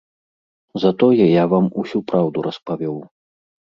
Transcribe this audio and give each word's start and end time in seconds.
Затое 0.85 1.23
я 1.33 1.45
вам 1.53 1.71
усю 1.85 2.05
праўду 2.11 2.37
распавёў. 2.51 2.97